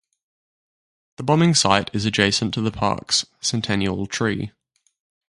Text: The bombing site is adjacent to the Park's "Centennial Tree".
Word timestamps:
The 1.17 1.23
bombing 1.23 1.53
site 1.53 1.91
is 1.93 2.05
adjacent 2.05 2.55
to 2.55 2.61
the 2.61 2.71
Park's 2.71 3.23
"Centennial 3.39 4.07
Tree". 4.07 4.51